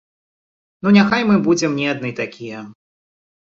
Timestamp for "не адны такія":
1.83-2.65